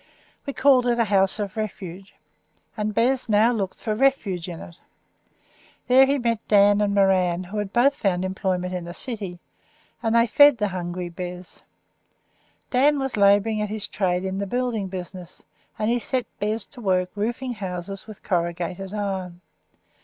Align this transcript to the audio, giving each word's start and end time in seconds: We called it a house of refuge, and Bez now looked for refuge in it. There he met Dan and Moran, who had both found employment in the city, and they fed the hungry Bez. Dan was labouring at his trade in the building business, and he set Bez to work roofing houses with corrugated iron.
We 0.47 0.53
called 0.53 0.87
it 0.87 0.97
a 0.97 1.03
house 1.03 1.37
of 1.37 1.55
refuge, 1.55 2.15
and 2.75 2.91
Bez 2.95 3.29
now 3.29 3.51
looked 3.51 3.79
for 3.79 3.93
refuge 3.93 4.49
in 4.49 4.59
it. 4.59 4.79
There 5.87 6.07
he 6.07 6.17
met 6.17 6.39
Dan 6.47 6.81
and 6.81 6.95
Moran, 6.95 7.43
who 7.43 7.59
had 7.59 7.71
both 7.71 7.93
found 7.93 8.25
employment 8.25 8.73
in 8.73 8.83
the 8.85 8.95
city, 8.95 9.39
and 10.01 10.15
they 10.15 10.25
fed 10.25 10.57
the 10.57 10.69
hungry 10.69 11.09
Bez. 11.09 11.61
Dan 12.71 12.97
was 12.97 13.15
labouring 13.15 13.61
at 13.61 13.69
his 13.69 13.87
trade 13.87 14.25
in 14.25 14.39
the 14.39 14.47
building 14.47 14.87
business, 14.87 15.43
and 15.77 15.87
he 15.87 15.99
set 15.99 16.25
Bez 16.39 16.65
to 16.65 16.81
work 16.81 17.11
roofing 17.13 17.53
houses 17.53 18.07
with 18.07 18.23
corrugated 18.23 18.95
iron. 18.95 19.41